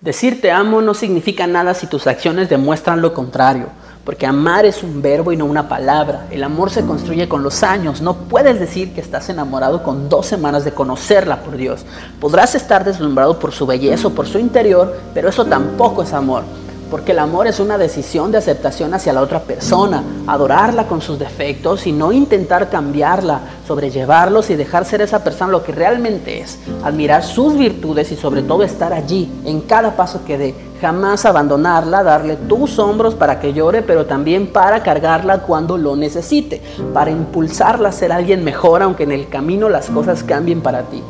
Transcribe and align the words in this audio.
Decir 0.00 0.40
te 0.40 0.50
amo 0.50 0.80
no 0.80 0.94
significa 0.94 1.46
nada 1.46 1.74
si 1.74 1.86
tus 1.86 2.06
acciones 2.06 2.48
demuestran 2.48 3.02
lo 3.02 3.12
contrario, 3.12 3.66
porque 4.02 4.24
amar 4.24 4.64
es 4.64 4.82
un 4.82 5.02
verbo 5.02 5.30
y 5.30 5.36
no 5.36 5.44
una 5.44 5.68
palabra. 5.68 6.26
El 6.30 6.42
amor 6.42 6.70
se 6.70 6.86
construye 6.86 7.28
con 7.28 7.42
los 7.42 7.62
años. 7.62 8.00
No 8.00 8.14
puedes 8.14 8.58
decir 8.58 8.94
que 8.94 9.02
estás 9.02 9.28
enamorado 9.28 9.82
con 9.82 10.08
dos 10.08 10.24
semanas 10.24 10.64
de 10.64 10.72
conocerla 10.72 11.42
por 11.42 11.58
Dios. 11.58 11.84
Podrás 12.18 12.54
estar 12.54 12.82
deslumbrado 12.82 13.38
por 13.38 13.52
su 13.52 13.66
belleza 13.66 14.08
o 14.08 14.12
por 14.12 14.26
su 14.26 14.38
interior, 14.38 14.96
pero 15.12 15.28
eso 15.28 15.44
tampoco 15.44 16.02
es 16.02 16.14
amor. 16.14 16.44
Porque 16.90 17.12
el 17.12 17.20
amor 17.20 17.46
es 17.46 17.60
una 17.60 17.78
decisión 17.78 18.32
de 18.32 18.38
aceptación 18.38 18.92
hacia 18.94 19.12
la 19.12 19.20
otra 19.20 19.40
persona, 19.40 20.02
adorarla 20.26 20.88
con 20.88 21.00
sus 21.00 21.18
defectos 21.18 21.86
y 21.86 21.92
no 21.92 22.10
intentar 22.10 22.68
cambiarla, 22.68 23.40
sobrellevarlos 23.66 24.50
y 24.50 24.56
dejar 24.56 24.84
ser 24.84 25.00
esa 25.00 25.22
persona 25.22 25.52
lo 25.52 25.62
que 25.62 25.72
realmente 25.72 26.40
es, 26.40 26.58
admirar 26.82 27.22
sus 27.22 27.56
virtudes 27.56 28.10
y 28.10 28.16
sobre 28.16 28.42
todo 28.42 28.64
estar 28.64 28.92
allí 28.92 29.30
en 29.44 29.60
cada 29.60 29.96
paso 29.96 30.22
que 30.26 30.36
dé, 30.36 30.54
jamás 30.80 31.24
abandonarla, 31.24 32.02
darle 32.02 32.36
tus 32.36 32.78
hombros 32.78 33.14
para 33.14 33.38
que 33.38 33.52
llore, 33.52 33.82
pero 33.82 34.06
también 34.06 34.48
para 34.48 34.82
cargarla 34.82 35.42
cuando 35.42 35.78
lo 35.78 35.94
necesite, 35.94 36.60
para 36.92 37.10
impulsarla 37.10 37.90
a 37.90 37.92
ser 37.92 38.12
alguien 38.12 38.42
mejor 38.42 38.82
aunque 38.82 39.04
en 39.04 39.12
el 39.12 39.28
camino 39.28 39.68
las 39.68 39.88
cosas 39.90 40.24
cambien 40.24 40.60
para 40.60 40.82
ti. 40.82 41.02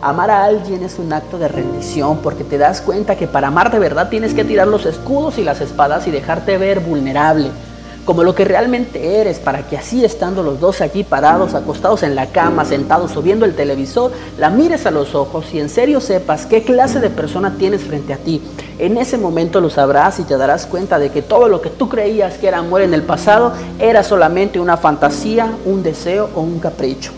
Amar 0.00 0.30
a 0.30 0.44
alguien 0.44 0.84
es 0.84 1.00
un 1.00 1.12
acto 1.12 1.38
de 1.38 1.48
rendición 1.48 2.18
porque 2.18 2.44
te 2.44 2.56
das 2.56 2.80
cuenta 2.80 3.16
que 3.16 3.26
para 3.26 3.48
amar 3.48 3.72
de 3.72 3.80
verdad 3.80 4.08
tienes 4.08 4.32
que 4.32 4.44
tirar 4.44 4.68
los 4.68 4.86
escudos 4.86 5.38
y 5.38 5.44
las 5.44 5.60
espadas 5.60 6.06
y 6.06 6.12
dejarte 6.12 6.56
ver 6.56 6.78
vulnerable, 6.78 7.50
como 8.08 8.24
lo 8.24 8.34
que 8.34 8.46
realmente 8.46 9.20
eres, 9.20 9.38
para 9.38 9.66
que 9.66 9.76
así 9.76 10.02
estando 10.02 10.42
los 10.42 10.60
dos 10.60 10.80
aquí 10.80 11.04
parados, 11.04 11.52
acostados 11.52 12.02
en 12.02 12.14
la 12.14 12.24
cama, 12.28 12.64
sentados 12.64 13.14
o 13.18 13.20
viendo 13.20 13.44
el 13.44 13.54
televisor, 13.54 14.12
la 14.38 14.48
mires 14.48 14.86
a 14.86 14.90
los 14.90 15.14
ojos 15.14 15.52
y 15.52 15.60
en 15.60 15.68
serio 15.68 16.00
sepas 16.00 16.46
qué 16.46 16.62
clase 16.62 17.00
de 17.00 17.10
persona 17.10 17.56
tienes 17.58 17.82
frente 17.82 18.14
a 18.14 18.16
ti. 18.16 18.40
En 18.78 18.96
ese 18.96 19.18
momento 19.18 19.60
lo 19.60 19.68
sabrás 19.68 20.20
y 20.20 20.22
te 20.22 20.38
darás 20.38 20.64
cuenta 20.64 20.98
de 20.98 21.10
que 21.10 21.20
todo 21.20 21.50
lo 21.50 21.60
que 21.60 21.68
tú 21.68 21.90
creías 21.90 22.38
que 22.38 22.48
era 22.48 22.60
amor 22.60 22.80
en 22.80 22.94
el 22.94 23.02
pasado 23.02 23.52
era 23.78 24.02
solamente 24.02 24.58
una 24.58 24.78
fantasía, 24.78 25.52
un 25.66 25.82
deseo 25.82 26.30
o 26.34 26.40
un 26.40 26.60
capricho. 26.60 27.12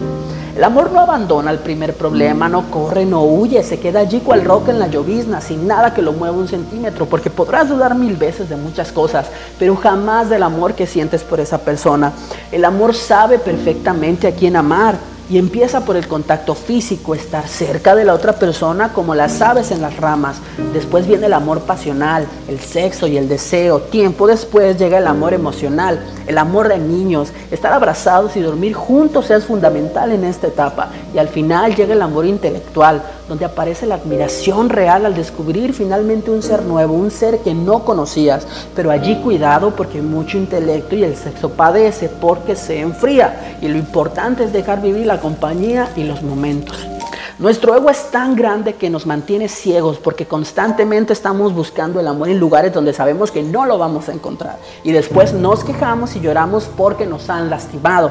El 0.56 0.64
amor 0.64 0.90
no 0.92 1.00
abandona 1.00 1.52
el 1.52 1.58
primer 1.58 1.94
problema, 1.94 2.48
no 2.48 2.70
corre, 2.70 3.06
no 3.06 3.22
huye, 3.22 3.62
se 3.62 3.78
queda 3.78 4.00
allí 4.00 4.18
cual 4.18 4.44
roca 4.44 4.72
en 4.72 4.80
la 4.80 4.88
llovizna, 4.88 5.40
sin 5.40 5.66
nada 5.66 5.94
que 5.94 6.02
lo 6.02 6.12
mueva 6.12 6.36
un 6.36 6.48
centímetro, 6.48 7.06
porque 7.06 7.30
podrás 7.30 7.68
dudar 7.68 7.94
mil 7.94 8.16
veces 8.16 8.48
de 8.48 8.56
muchas 8.56 8.90
cosas, 8.90 9.26
pero 9.58 9.76
jamás 9.76 10.28
del 10.28 10.42
amor 10.42 10.74
que 10.74 10.79
sientes 10.86 11.22
por 11.22 11.40
esa 11.40 11.58
persona. 11.58 12.12
El 12.52 12.64
amor 12.64 12.94
sabe 12.94 13.38
perfectamente 13.38 14.26
a 14.26 14.32
quién 14.32 14.56
amar 14.56 14.96
y 15.30 15.38
empieza 15.38 15.84
por 15.84 15.96
el 15.96 16.08
contacto 16.08 16.56
físico, 16.56 17.14
estar 17.14 17.46
cerca 17.46 17.94
de 17.94 18.04
la 18.04 18.14
otra 18.14 18.32
persona 18.32 18.92
como 18.92 19.14
las 19.14 19.40
aves 19.40 19.70
en 19.70 19.80
las 19.80 19.96
ramas. 19.96 20.38
Después 20.72 21.06
viene 21.06 21.26
el 21.26 21.32
amor 21.32 21.60
pasional, 21.60 22.26
el 22.48 22.58
sexo 22.58 23.06
y 23.06 23.16
el 23.16 23.28
deseo. 23.28 23.78
Tiempo 23.78 24.26
después 24.26 24.76
llega 24.76 24.98
el 24.98 25.06
amor 25.06 25.32
emocional, 25.32 26.04
el 26.26 26.36
amor 26.36 26.66
de 26.66 26.78
niños. 26.78 27.28
Estar 27.52 27.72
abrazados 27.72 28.36
y 28.36 28.40
dormir 28.40 28.74
juntos 28.74 29.30
es 29.30 29.44
fundamental 29.44 30.10
en 30.10 30.24
esta 30.24 30.48
etapa. 30.48 30.90
Y 31.14 31.18
al 31.18 31.28
final 31.28 31.76
llega 31.76 31.94
el 31.94 32.02
amor 32.02 32.26
intelectual, 32.26 33.00
donde 33.30 33.44
aparece 33.44 33.86
la 33.86 33.94
admiración 33.94 34.68
real 34.68 35.06
al 35.06 35.14
descubrir 35.14 35.72
finalmente 35.72 36.32
un 36.32 36.42
ser 36.42 36.64
nuevo, 36.64 36.94
un 36.94 37.12
ser 37.12 37.38
que 37.38 37.54
no 37.54 37.84
conocías. 37.84 38.44
Pero 38.74 38.90
allí 38.90 39.20
cuidado 39.22 39.70
porque 39.76 40.02
mucho 40.02 40.36
intelecto 40.36 40.96
y 40.96 41.04
el 41.04 41.14
sexo 41.14 41.50
padece 41.50 42.08
porque 42.08 42.56
se 42.56 42.80
enfría. 42.80 43.56
Y 43.62 43.68
lo 43.68 43.78
importante 43.78 44.42
es 44.42 44.52
dejar 44.52 44.82
vivir 44.82 45.06
la 45.06 45.20
compañía 45.20 45.92
y 45.94 46.02
los 46.02 46.22
momentos. 46.22 46.76
Nuestro 47.38 47.76
ego 47.76 47.88
es 47.88 48.10
tan 48.10 48.34
grande 48.34 48.74
que 48.74 48.90
nos 48.90 49.06
mantiene 49.06 49.48
ciegos 49.48 49.98
porque 49.98 50.26
constantemente 50.26 51.12
estamos 51.12 51.54
buscando 51.54 52.00
el 52.00 52.08
amor 52.08 52.30
en 52.30 52.40
lugares 52.40 52.74
donde 52.74 52.92
sabemos 52.92 53.30
que 53.30 53.44
no 53.44 53.64
lo 53.64 53.78
vamos 53.78 54.08
a 54.08 54.12
encontrar. 54.12 54.58
Y 54.82 54.90
después 54.90 55.32
nos 55.32 55.62
quejamos 55.62 56.16
y 56.16 56.20
lloramos 56.20 56.68
porque 56.76 57.06
nos 57.06 57.30
han 57.30 57.48
lastimado. 57.48 58.10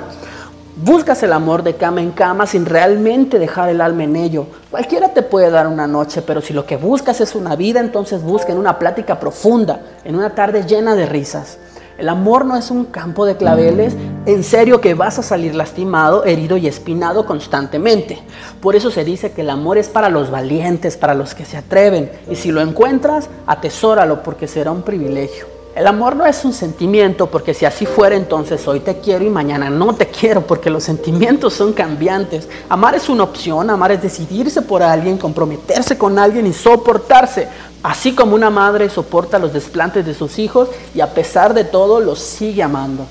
Buscas 0.81 1.21
el 1.23 1.33
amor 1.33 1.63
de 1.63 1.75
cama 1.75 1.99
en 1.99 2.11
cama 2.11 2.47
sin 2.47 2.65
realmente 2.65 3.37
dejar 3.37 3.67
el 3.67 3.81
alma 3.81 4.05
en 4.05 4.15
ello. 4.15 4.45
Cualquiera 4.71 5.09
te 5.13 5.23
puede 5.23 5.49
dar 5.49 5.67
una 5.67 5.87
noche, 5.87 6.21
pero 6.21 6.39
si 6.39 6.53
lo 6.53 6.65
que 6.65 6.77
buscas 6.77 7.19
es 7.19 7.35
una 7.35 7.57
vida, 7.57 7.81
entonces 7.81 8.23
busca 8.23 8.53
en 8.53 8.57
una 8.57 8.79
plática 8.79 9.19
profunda, 9.19 9.81
en 10.05 10.15
una 10.15 10.35
tarde 10.35 10.63
llena 10.63 10.95
de 10.95 11.05
risas. 11.05 11.57
El 11.97 12.07
amor 12.07 12.45
no 12.45 12.55
es 12.55 12.71
un 12.71 12.85
campo 12.85 13.25
de 13.25 13.35
claveles, 13.35 13.93
en 14.25 14.41
serio 14.41 14.79
que 14.79 14.93
vas 14.93 15.19
a 15.19 15.23
salir 15.23 15.53
lastimado, 15.53 16.23
herido 16.23 16.55
y 16.55 16.67
espinado 16.67 17.25
constantemente. 17.25 18.23
Por 18.61 18.77
eso 18.77 18.89
se 18.89 19.03
dice 19.03 19.33
que 19.33 19.41
el 19.41 19.49
amor 19.49 19.77
es 19.77 19.89
para 19.89 20.07
los 20.07 20.31
valientes, 20.31 20.95
para 20.95 21.13
los 21.13 21.35
que 21.35 21.43
se 21.43 21.57
atreven. 21.57 22.09
Y 22.31 22.37
si 22.37 22.53
lo 22.53 22.61
encuentras, 22.61 23.29
atesóralo 23.47 24.23
porque 24.23 24.47
será 24.47 24.71
un 24.71 24.83
privilegio. 24.83 25.58
El 25.75 25.85
amor 25.85 26.15
no 26.15 26.25
es 26.25 26.43
un 26.43 26.51
sentimiento, 26.51 27.27
porque 27.27 27.53
si 27.53 27.63
así 27.63 27.85
fuera, 27.85 28.15
entonces 28.15 28.67
hoy 28.67 28.79
te 28.79 28.99
quiero 28.99 29.23
y 29.23 29.29
mañana 29.29 29.69
no 29.69 29.93
te 29.93 30.07
quiero, 30.07 30.41
porque 30.41 30.69
los 30.69 30.83
sentimientos 30.83 31.53
son 31.53 31.73
cambiantes. 31.73 32.49
Amar 32.67 32.95
es 32.95 33.07
una 33.07 33.23
opción, 33.23 33.69
amar 33.69 33.91
es 33.91 34.01
decidirse 34.01 34.63
por 34.63 34.81
alguien, 34.81 35.17
comprometerse 35.17 35.97
con 35.97 36.17
alguien 36.17 36.47
y 36.47 36.53
soportarse. 36.53 37.47
Así 37.83 38.13
como 38.13 38.35
una 38.35 38.49
madre 38.49 38.89
soporta 38.89 39.39
los 39.39 39.53
desplantes 39.53 40.05
de 40.05 40.15
sus 40.15 40.39
hijos 40.39 40.69
y 40.93 41.01
a 41.01 41.13
pesar 41.13 41.53
de 41.53 41.63
todo 41.63 41.99
los 41.99 42.19
sigue 42.19 42.63
amando. 42.63 43.05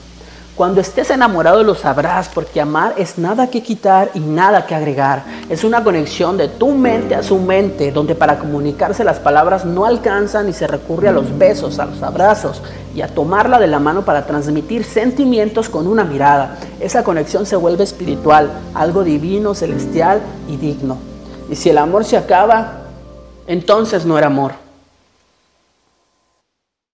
Cuando 0.58 0.80
estés 0.80 1.08
enamorado 1.10 1.62
lo 1.62 1.76
sabrás, 1.76 2.28
porque 2.28 2.60
amar 2.60 2.94
es 2.96 3.16
nada 3.16 3.48
que 3.48 3.62
quitar 3.62 4.10
y 4.12 4.18
nada 4.18 4.66
que 4.66 4.74
agregar. 4.74 5.22
Es 5.48 5.62
una 5.62 5.84
conexión 5.84 6.36
de 6.36 6.48
tu 6.48 6.72
mente 6.72 7.14
a 7.14 7.22
su 7.22 7.38
mente, 7.38 7.92
donde 7.92 8.16
para 8.16 8.40
comunicarse 8.40 9.04
las 9.04 9.20
palabras 9.20 9.64
no 9.64 9.84
alcanzan 9.84 10.48
y 10.48 10.52
se 10.52 10.66
recurre 10.66 11.06
a 11.06 11.12
los 11.12 11.38
besos, 11.38 11.78
a 11.78 11.86
los 11.86 12.02
abrazos 12.02 12.60
y 12.92 13.02
a 13.02 13.06
tomarla 13.06 13.60
de 13.60 13.68
la 13.68 13.78
mano 13.78 14.04
para 14.04 14.26
transmitir 14.26 14.82
sentimientos 14.82 15.68
con 15.68 15.86
una 15.86 16.02
mirada. 16.02 16.56
Esa 16.80 17.04
conexión 17.04 17.46
se 17.46 17.54
vuelve 17.54 17.84
espiritual, 17.84 18.50
algo 18.74 19.04
divino, 19.04 19.54
celestial 19.54 20.20
y 20.48 20.56
digno. 20.56 20.98
Y 21.48 21.54
si 21.54 21.70
el 21.70 21.78
amor 21.78 22.04
se 22.04 22.16
acaba, 22.16 22.78
entonces 23.46 24.04
no 24.04 24.18
era 24.18 24.26
amor. 24.26 24.67